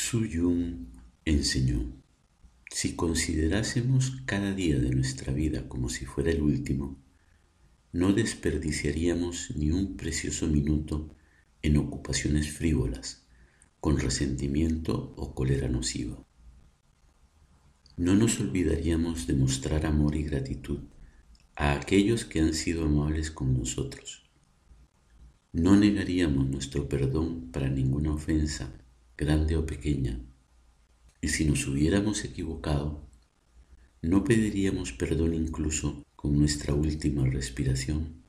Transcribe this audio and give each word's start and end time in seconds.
Su 0.00 0.24
Yun 0.24 0.92
enseñó, 1.24 1.92
si 2.70 2.94
considerásemos 2.94 4.22
cada 4.26 4.54
día 4.54 4.78
de 4.78 4.90
nuestra 4.90 5.32
vida 5.32 5.68
como 5.68 5.88
si 5.88 6.06
fuera 6.06 6.30
el 6.30 6.40
último, 6.40 7.02
no 7.92 8.12
desperdiciaríamos 8.12 9.50
ni 9.56 9.72
un 9.72 9.96
precioso 9.96 10.46
minuto 10.46 11.16
en 11.62 11.78
ocupaciones 11.78 12.52
frívolas, 12.52 13.26
con 13.80 13.98
resentimiento 13.98 15.14
o 15.16 15.34
cólera 15.34 15.68
nociva. 15.68 16.24
No 17.96 18.14
nos 18.14 18.38
olvidaríamos 18.38 19.26
de 19.26 19.34
mostrar 19.34 19.84
amor 19.84 20.14
y 20.14 20.22
gratitud 20.22 20.78
a 21.56 21.72
aquellos 21.72 22.24
que 22.24 22.38
han 22.38 22.54
sido 22.54 22.84
amables 22.84 23.32
con 23.32 23.58
nosotros. 23.58 24.30
No 25.52 25.74
negaríamos 25.74 26.48
nuestro 26.48 26.88
perdón 26.88 27.50
para 27.50 27.68
ninguna 27.68 28.12
ofensa, 28.12 28.72
grande 29.18 29.56
o 29.56 29.66
pequeña, 29.66 30.20
y 31.20 31.28
si 31.28 31.44
nos 31.44 31.66
hubiéramos 31.66 32.24
equivocado, 32.24 33.02
no 34.00 34.22
pediríamos 34.22 34.92
perdón 34.92 35.34
incluso 35.34 36.04
con 36.14 36.38
nuestra 36.38 36.72
última 36.72 37.26
respiración. 37.26 38.22